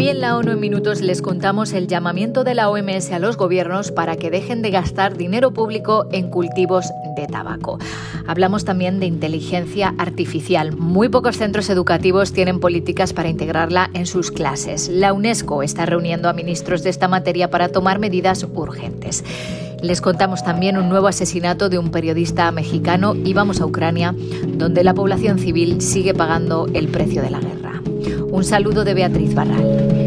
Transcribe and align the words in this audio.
Hoy 0.00 0.08
en 0.08 0.22
la 0.22 0.38
ONU 0.38 0.52
en 0.52 0.60
Minutos 0.60 1.02
les 1.02 1.20
contamos 1.20 1.74
el 1.74 1.86
llamamiento 1.86 2.42
de 2.42 2.54
la 2.54 2.70
OMS 2.70 3.12
a 3.12 3.18
los 3.18 3.36
gobiernos 3.36 3.92
para 3.92 4.16
que 4.16 4.30
dejen 4.30 4.62
de 4.62 4.70
gastar 4.70 5.14
dinero 5.14 5.50
público 5.50 6.06
en 6.10 6.30
cultivos 6.30 6.86
de 7.16 7.26
tabaco. 7.26 7.78
Hablamos 8.26 8.64
también 8.64 8.98
de 8.98 9.04
inteligencia 9.04 9.94
artificial. 9.98 10.74
Muy 10.74 11.10
pocos 11.10 11.36
centros 11.36 11.68
educativos 11.68 12.32
tienen 12.32 12.60
políticas 12.60 13.12
para 13.12 13.28
integrarla 13.28 13.90
en 13.92 14.06
sus 14.06 14.30
clases. 14.30 14.88
La 14.88 15.12
UNESCO 15.12 15.62
está 15.62 15.84
reuniendo 15.84 16.30
a 16.30 16.32
ministros 16.32 16.82
de 16.82 16.88
esta 16.88 17.06
materia 17.06 17.50
para 17.50 17.68
tomar 17.68 17.98
medidas 17.98 18.46
urgentes. 18.54 19.22
Les 19.82 20.00
contamos 20.00 20.42
también 20.42 20.78
un 20.78 20.88
nuevo 20.88 21.08
asesinato 21.08 21.68
de 21.68 21.78
un 21.78 21.90
periodista 21.90 22.50
mexicano 22.52 23.14
y 23.14 23.34
vamos 23.34 23.60
a 23.60 23.66
Ucrania, 23.66 24.14
donde 24.46 24.82
la 24.82 24.94
población 24.94 25.38
civil 25.38 25.82
sigue 25.82 26.14
pagando 26.14 26.68
el 26.72 26.88
precio 26.88 27.20
de 27.20 27.30
la 27.30 27.40
guerra. 27.40 27.60
Un 28.32 28.44
saludo 28.44 28.84
de 28.84 28.94
Beatriz 28.94 29.34
Barral. 29.34 29.99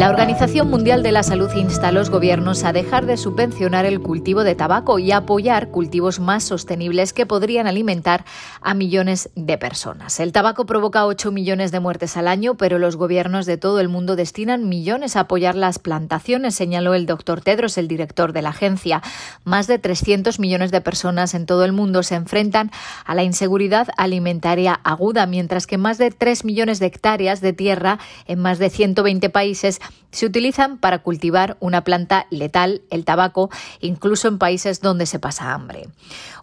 La 0.00 0.08
Organización 0.08 0.70
Mundial 0.70 1.02
de 1.02 1.12
la 1.12 1.22
Salud 1.22 1.50
insta 1.54 1.88
a 1.88 1.92
los 1.92 2.08
gobiernos 2.08 2.64
a 2.64 2.72
dejar 2.72 3.04
de 3.04 3.18
subvencionar 3.18 3.84
el 3.84 4.00
cultivo 4.00 4.44
de 4.44 4.54
tabaco 4.54 4.98
y 4.98 5.12
apoyar 5.12 5.68
cultivos 5.68 6.20
más 6.20 6.42
sostenibles 6.42 7.12
que 7.12 7.26
podrían 7.26 7.66
alimentar 7.66 8.24
a 8.62 8.72
millones 8.72 9.28
de 9.34 9.58
personas. 9.58 10.18
El 10.18 10.32
tabaco 10.32 10.64
provoca 10.64 11.04
8 11.04 11.32
millones 11.32 11.70
de 11.70 11.80
muertes 11.80 12.16
al 12.16 12.28
año, 12.28 12.54
pero 12.54 12.78
los 12.78 12.96
gobiernos 12.96 13.44
de 13.44 13.58
todo 13.58 13.78
el 13.78 13.90
mundo 13.90 14.16
destinan 14.16 14.70
millones 14.70 15.16
a 15.16 15.20
apoyar 15.20 15.54
las 15.54 15.78
plantaciones, 15.78 16.54
señaló 16.54 16.94
el 16.94 17.04
doctor 17.04 17.42
Tedros, 17.42 17.76
el 17.76 17.86
director 17.86 18.32
de 18.32 18.40
la 18.40 18.48
agencia. 18.48 19.02
Más 19.44 19.66
de 19.66 19.78
300 19.78 20.40
millones 20.40 20.70
de 20.70 20.80
personas 20.80 21.34
en 21.34 21.44
todo 21.44 21.66
el 21.66 21.72
mundo 21.72 22.02
se 22.02 22.14
enfrentan 22.14 22.70
a 23.04 23.14
la 23.14 23.22
inseguridad 23.22 23.88
alimentaria 23.98 24.80
aguda, 24.82 25.26
mientras 25.26 25.66
que 25.66 25.76
más 25.76 25.98
de 25.98 26.10
3 26.10 26.46
millones 26.46 26.78
de 26.78 26.86
hectáreas 26.86 27.42
de 27.42 27.52
tierra 27.52 27.98
en 28.26 28.38
más 28.38 28.58
de 28.58 28.70
120 28.70 29.28
países 29.28 29.78
se 30.10 30.26
utilizan 30.26 30.78
para 30.78 31.00
cultivar 31.00 31.56
una 31.60 31.84
planta 31.84 32.26
letal, 32.30 32.82
el 32.90 33.04
tabaco, 33.04 33.50
incluso 33.80 34.28
en 34.28 34.38
países 34.38 34.80
donde 34.80 35.06
se 35.06 35.18
pasa 35.18 35.52
hambre. 35.52 35.88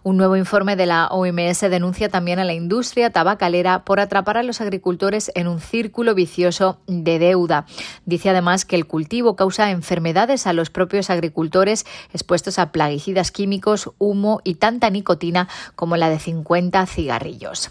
Un 0.02 0.16
nuevo 0.16 0.36
informe 0.36 0.76
de 0.76 0.86
la 0.86 1.08
OMS 1.08 1.60
denuncia 1.60 2.08
también 2.08 2.38
a 2.38 2.44
la 2.44 2.54
industria 2.54 3.10
tabacalera 3.10 3.84
por 3.84 4.00
atrapar 4.00 4.38
a 4.38 4.42
los 4.42 4.60
agricultores 4.60 5.30
en 5.34 5.48
un 5.48 5.60
círculo 5.60 6.14
vicioso 6.14 6.78
de 6.86 7.18
deuda. 7.18 7.66
Dice 8.06 8.30
además 8.30 8.64
que 8.64 8.76
el 8.76 8.86
cultivo 8.86 9.36
causa 9.36 9.70
enfermedades 9.70 10.46
a 10.46 10.52
los 10.52 10.70
propios 10.70 11.10
agricultores 11.10 11.84
expuestos 12.12 12.58
a 12.58 12.72
plaguicidas 12.72 13.30
químicos, 13.30 13.90
humo 13.98 14.40
y 14.44 14.54
tanta 14.54 14.90
nicotina 14.90 15.48
como 15.76 15.96
la 15.96 16.08
de 16.08 16.18
50 16.18 16.86
cigarrillos. 16.86 17.70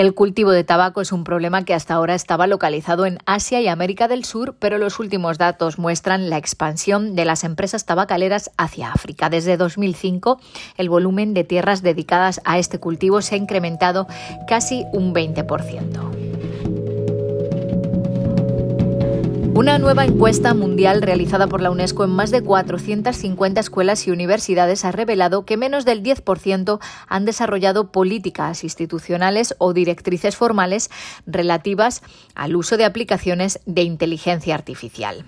El 0.00 0.14
cultivo 0.14 0.50
de 0.50 0.64
tabaco 0.64 1.02
es 1.02 1.12
un 1.12 1.24
problema 1.24 1.66
que 1.66 1.74
hasta 1.74 1.92
ahora 1.92 2.14
estaba 2.14 2.46
localizado 2.46 3.04
en 3.04 3.18
Asia 3.26 3.60
y 3.60 3.68
América 3.68 4.08
del 4.08 4.24
Sur, 4.24 4.56
pero 4.58 4.78
los 4.78 4.98
últimos 4.98 5.36
datos 5.36 5.78
muestran 5.78 6.30
la 6.30 6.38
expansión 6.38 7.14
de 7.14 7.26
las 7.26 7.44
empresas 7.44 7.84
tabacaleras 7.84 8.50
hacia 8.56 8.92
África. 8.92 9.28
Desde 9.28 9.58
2005, 9.58 10.40
el 10.78 10.88
volumen 10.88 11.34
de 11.34 11.44
tierras 11.44 11.82
dedicadas 11.82 12.40
a 12.46 12.58
este 12.58 12.80
cultivo 12.80 13.20
se 13.20 13.34
ha 13.34 13.38
incrementado 13.38 14.06
casi 14.48 14.86
un 14.94 15.12
20%. 15.14 16.09
Una 19.60 19.78
nueva 19.78 20.06
encuesta 20.06 20.54
mundial 20.54 21.02
realizada 21.02 21.46
por 21.46 21.60
la 21.60 21.70
UNESCO 21.70 22.04
en 22.04 22.08
más 22.08 22.30
de 22.30 22.42
450 22.42 23.60
escuelas 23.60 24.06
y 24.06 24.10
universidades 24.10 24.86
ha 24.86 24.90
revelado 24.90 25.44
que 25.44 25.58
menos 25.58 25.84
del 25.84 26.02
10% 26.02 26.80
han 27.06 27.24
desarrollado 27.26 27.92
políticas 27.92 28.64
institucionales 28.64 29.54
o 29.58 29.74
directrices 29.74 30.34
formales 30.34 30.88
relativas 31.26 32.00
al 32.34 32.56
uso 32.56 32.78
de 32.78 32.86
aplicaciones 32.86 33.60
de 33.66 33.82
inteligencia 33.82 34.54
artificial. 34.54 35.26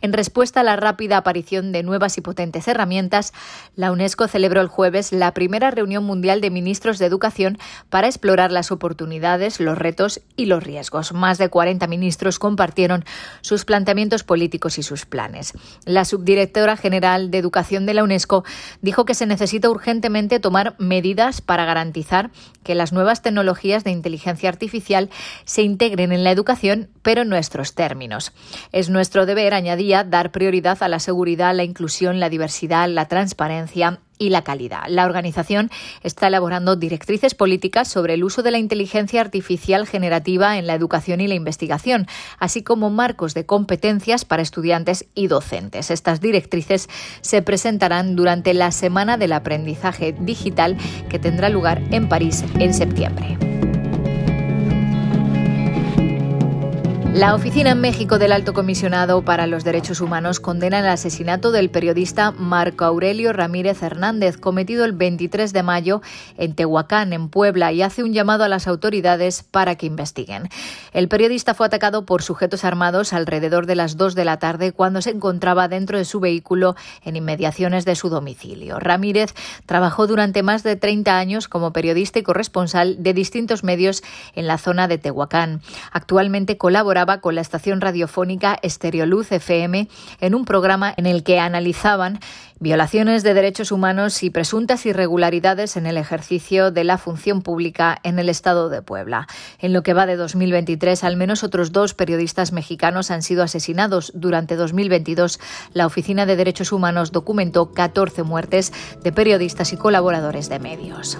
En 0.00 0.12
respuesta 0.12 0.60
a 0.60 0.64
la 0.64 0.76
rápida 0.76 1.16
aparición 1.16 1.72
de 1.72 1.82
nuevas 1.82 2.18
y 2.18 2.20
potentes 2.20 2.68
herramientas, 2.68 3.32
la 3.76 3.92
UNESCO 3.92 4.28
celebró 4.28 4.60
el 4.60 4.68
jueves 4.68 5.12
la 5.12 5.34
primera 5.34 5.70
reunión 5.70 6.04
mundial 6.04 6.40
de 6.40 6.50
ministros 6.50 6.98
de 6.98 7.06
educación 7.06 7.58
para 7.88 8.06
explorar 8.06 8.52
las 8.52 8.70
oportunidades, 8.70 9.60
los 9.60 9.78
retos 9.78 10.20
y 10.36 10.46
los 10.46 10.62
riesgos. 10.62 11.12
Más 11.12 11.38
de 11.38 11.48
40 11.48 11.86
ministros 11.86 12.38
compartieron 12.38 13.04
sus 13.40 13.64
planteamientos 13.64 14.24
políticos 14.24 14.78
y 14.78 14.82
sus 14.82 15.06
planes. 15.06 15.52
La 15.84 16.04
subdirectora 16.04 16.76
general 16.76 17.30
de 17.30 17.38
Educación 17.38 17.86
de 17.86 17.94
la 17.94 18.04
UNESCO 18.04 18.44
dijo 18.82 19.04
que 19.04 19.14
se 19.14 19.26
necesita 19.26 19.70
urgentemente 19.70 20.40
tomar 20.40 20.74
medidas 20.78 21.40
para 21.40 21.64
garantizar 21.64 22.30
que 22.62 22.74
las 22.74 22.92
nuevas 22.92 23.22
tecnologías 23.22 23.84
de 23.84 23.90
inteligencia 23.90 24.48
artificial 24.48 25.10
se 25.44 25.62
integren 25.62 26.12
en 26.12 26.24
la 26.24 26.30
educación, 26.30 26.88
pero 27.02 27.22
en 27.22 27.28
nuestros 27.28 27.74
términos. 27.74 28.32
Es 28.72 28.90
nuestro 28.90 29.26
deber, 29.26 29.49
añadir, 29.54 30.08
dar 30.08 30.30
prioridad 30.30 30.82
a 30.82 30.88
la 30.88 31.00
seguridad, 31.00 31.54
la 31.54 31.64
inclusión, 31.64 32.20
la 32.20 32.28
diversidad, 32.28 32.88
la 32.88 33.06
transparencia 33.06 34.00
y 34.20 34.28
la 34.28 34.44
calidad. 34.44 34.82
La 34.88 35.06
organización 35.06 35.70
está 36.02 36.28
elaborando 36.28 36.76
directrices 36.76 37.34
políticas 37.34 37.88
sobre 37.88 38.14
el 38.14 38.22
uso 38.22 38.42
de 38.42 38.52
la 38.52 38.58
inteligencia 38.58 39.20
artificial 39.20 39.86
generativa 39.86 40.58
en 40.58 40.66
la 40.66 40.74
educación 40.74 41.20
y 41.20 41.26
la 41.26 41.34
investigación, 41.34 42.06
así 42.38 42.62
como 42.62 42.90
marcos 42.90 43.34
de 43.34 43.46
competencias 43.46 44.24
para 44.24 44.42
estudiantes 44.42 45.06
y 45.14 45.26
docentes. 45.26 45.90
Estas 45.90 46.20
directrices 46.20 46.88
se 47.22 47.42
presentarán 47.42 48.14
durante 48.14 48.54
la 48.54 48.70
Semana 48.70 49.16
del 49.16 49.32
Aprendizaje 49.32 50.12
Digital 50.12 50.76
que 51.08 51.18
tendrá 51.18 51.48
lugar 51.48 51.82
en 51.90 52.08
París 52.08 52.44
en 52.58 52.74
septiembre. 52.74 53.49
La 57.14 57.34
Oficina 57.34 57.72
en 57.72 57.80
México 57.80 58.20
del 58.20 58.30
Alto 58.30 58.54
Comisionado 58.54 59.22
para 59.22 59.48
los 59.48 59.64
Derechos 59.64 60.00
Humanos 60.00 60.38
condena 60.38 60.78
el 60.78 60.86
asesinato 60.86 61.50
del 61.50 61.68
periodista 61.68 62.30
Marco 62.30 62.84
Aurelio 62.84 63.32
Ramírez 63.32 63.82
Hernández, 63.82 64.36
cometido 64.36 64.84
el 64.84 64.92
23 64.92 65.52
de 65.52 65.62
mayo 65.64 66.02
en 66.38 66.54
Tehuacán, 66.54 67.12
en 67.12 67.28
Puebla, 67.28 67.72
y 67.72 67.82
hace 67.82 68.04
un 68.04 68.12
llamado 68.12 68.44
a 68.44 68.48
las 68.48 68.68
autoridades 68.68 69.42
para 69.42 69.74
que 69.74 69.86
investiguen. 69.86 70.50
El 70.92 71.08
periodista 71.08 71.52
fue 71.52 71.66
atacado 71.66 72.06
por 72.06 72.22
sujetos 72.22 72.64
armados 72.64 73.12
alrededor 73.12 73.66
de 73.66 73.74
las 73.74 73.96
2 73.96 74.14
de 74.14 74.24
la 74.24 74.38
tarde 74.38 74.70
cuando 74.70 75.02
se 75.02 75.10
encontraba 75.10 75.66
dentro 75.66 75.98
de 75.98 76.04
su 76.04 76.20
vehículo 76.20 76.76
en 77.04 77.16
inmediaciones 77.16 77.84
de 77.84 77.96
su 77.96 78.08
domicilio. 78.08 78.78
Ramírez 78.78 79.34
trabajó 79.66 80.06
durante 80.06 80.44
más 80.44 80.62
de 80.62 80.76
30 80.76 81.18
años 81.18 81.48
como 81.48 81.72
periodista 81.72 82.20
y 82.20 82.22
corresponsal 82.22 83.02
de 83.02 83.14
distintos 83.14 83.64
medios 83.64 84.04
en 84.36 84.46
la 84.46 84.58
zona 84.58 84.86
de 84.86 84.98
Tehuacán. 84.98 85.60
Actualmente 85.90 86.56
colabora 86.56 86.99
con 87.20 87.34
la 87.34 87.40
estación 87.40 87.80
radiofónica 87.80 88.58
Estereoluz 88.62 89.32
FM 89.32 89.88
en 90.20 90.34
un 90.34 90.44
programa 90.44 90.92
en 90.96 91.06
el 91.06 91.22
que 91.22 91.38
analizaban 91.38 92.20
violaciones 92.60 93.22
de 93.22 93.32
derechos 93.32 93.72
humanos 93.72 94.22
y 94.22 94.28
presuntas 94.28 94.84
irregularidades 94.84 95.78
en 95.78 95.86
el 95.86 95.96
ejercicio 95.96 96.70
de 96.70 96.84
la 96.84 96.98
función 96.98 97.40
pública 97.40 97.98
en 98.02 98.18
el 98.18 98.28
Estado 98.28 98.68
de 98.68 98.82
Puebla. 98.82 99.26
En 99.58 99.72
lo 99.72 99.82
que 99.82 99.94
va 99.94 100.04
de 100.04 100.16
2023, 100.16 101.02
al 101.04 101.16
menos 101.16 101.42
otros 101.42 101.72
dos 101.72 101.94
periodistas 101.94 102.52
mexicanos 102.52 103.10
han 103.10 103.22
sido 103.22 103.42
asesinados. 103.42 104.12
Durante 104.14 104.56
2022, 104.56 105.40
la 105.72 105.86
Oficina 105.86 106.26
de 106.26 106.36
Derechos 106.36 106.70
Humanos 106.70 107.12
documentó 107.12 107.72
14 107.72 108.24
muertes 108.24 108.74
de 109.02 109.10
periodistas 109.10 109.72
y 109.72 109.78
colaboradores 109.78 110.50
de 110.50 110.58
medios. 110.58 111.18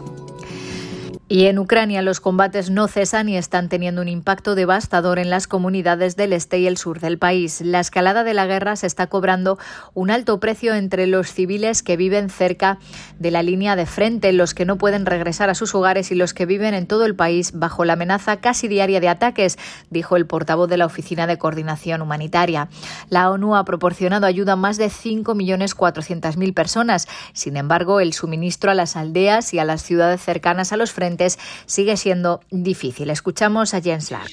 Y 1.33 1.47
en 1.47 1.61
Ucrania 1.61 2.03
los 2.03 2.19
combates 2.19 2.71
no 2.71 2.89
cesan 2.89 3.29
y 3.29 3.37
están 3.37 3.69
teniendo 3.69 4.03
un 4.03 4.09
impacto 4.09 4.57
devastador 4.57 5.21
en 5.21 5.31
las 5.31 5.47
comunidades 5.47 6.17
del 6.17 6.33
este 6.33 6.59
y 6.59 6.67
el 6.67 6.77
sur 6.77 6.99
del 6.99 7.19
país. 7.19 7.61
La 7.61 7.79
escalada 7.79 8.25
de 8.25 8.35
la 8.35 8.47
guerra 8.47 8.75
se 8.75 8.89
está 8.89 9.07
cobrando 9.07 9.57
un 9.95 10.11
alto 10.11 10.41
precio 10.41 10.75
entre 10.75 11.07
los 11.07 11.33
civiles 11.33 11.85
que 11.85 11.97
viven 11.97 12.31
cerca 12.31 12.81
de 13.21 13.31
la 13.31 13.45
línea 13.45 13.77
de 13.77 13.87
frente, 13.87 14.33
los 14.33 14.55
que 14.55 14.65
no 14.65 14.77
pueden 14.77 15.07
regresar 15.07 15.51
a 15.51 15.55
sus 15.55 15.73
hogares 15.73 16.11
y 16.11 16.17
los 16.17 16.35
que 16.35 16.47
viven 16.47 16.75
en 16.75 16.89
todo 16.89 17.07
el 17.07 17.15
país 17.15 17.53
bajo 17.55 17.85
la 17.85 17.93
amenaza 17.93 18.41
casi 18.41 18.67
diaria 18.67 18.99
de 18.99 19.09
ataques, 19.09 19.57
dijo 19.89 20.17
el 20.17 20.27
portavoz 20.27 20.69
de 20.69 20.79
la 20.79 20.87
Oficina 20.87 21.29
de 21.29 21.39
Coordinación 21.39 22.03
Humanitaria. 22.03 22.69
La 23.09 23.31
ONU 23.31 23.55
ha 23.55 23.65
proporcionado 23.65 24.27
ayuda 24.27 24.55
a 24.55 24.57
más 24.57 24.79
de 24.79 24.89
5.400.000 24.89 26.55
personas. 26.55 27.07
Sin 27.35 27.57
embargo, 27.57 28.01
el 28.01 28.15
suministro 28.15 28.73
a 28.73 28.75
las 28.75 28.97
aldeas 28.97 29.55
y 29.55 29.61
a 29.61 29.65
las 29.65 29.85
ciudades 29.85 30.21
cercanas 30.21 30.73
a 30.73 30.77
los 30.77 30.91
frentes 30.91 31.20
sigue 31.67 31.97
siendo 31.97 32.41
difícil. 32.51 33.11
Escuchamos 33.11 33.75
a 33.75 33.81
Jens 33.81 34.11
Lark. 34.11 34.31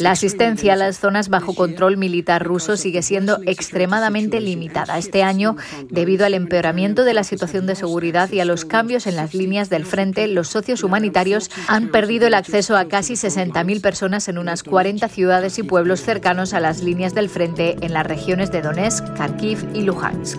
La 0.00 0.12
asistencia 0.12 0.74
a 0.74 0.76
las 0.76 0.98
zonas 0.98 1.28
bajo 1.28 1.54
control 1.54 1.96
militar 1.96 2.44
ruso 2.44 2.76
sigue 2.76 3.02
siendo 3.02 3.40
extremadamente 3.46 4.40
limitada. 4.40 4.98
Este 4.98 5.22
año, 5.22 5.56
debido 5.90 6.26
al 6.26 6.34
empeoramiento 6.34 7.04
de 7.04 7.14
la 7.14 7.24
situación 7.24 7.66
de 7.66 7.74
seguridad 7.74 8.30
y 8.32 8.40
a 8.40 8.44
los 8.44 8.64
cambios 8.64 9.06
en 9.06 9.16
las 9.16 9.34
líneas 9.34 9.70
del 9.70 9.84
frente, 9.84 10.26
los 10.28 10.48
socios 10.48 10.82
humanitarios 10.82 11.50
han 11.66 11.88
perdido 11.88 12.26
el 12.26 12.34
acceso 12.34 12.76
a 12.76 12.88
casi 12.88 13.14
60.000 13.14 13.80
personas 13.80 14.28
en 14.28 14.38
unas 14.38 14.62
40 14.62 15.08
ciudades 15.08 15.58
y 15.58 15.62
pueblos 15.62 16.00
cercanos 16.00 16.54
a 16.54 16.60
las 16.60 16.82
líneas 16.82 17.14
del 17.14 17.28
frente 17.28 17.76
en 17.80 17.92
las 17.92 18.06
regiones 18.06 18.50
de 18.50 18.62
Donetsk, 18.62 19.04
Kharkiv 19.16 19.58
y 19.74 19.82
Luhansk. 19.82 20.38